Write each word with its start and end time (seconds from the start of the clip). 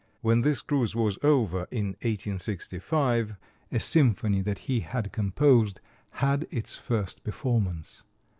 When 0.21 0.41
this 0.41 0.61
cruise 0.61 0.95
was 0.95 1.19
over, 1.21 1.67
in 1.69 1.89
1865, 2.01 3.35
a 3.71 3.79
symphony 3.79 4.41
that 4.41 4.57
he 4.65 4.79
had 4.79 5.11
composed 5.11 5.79
had 6.13 6.47
its 6.49 6.73
first 6.75 7.23
performance. 7.23 8.01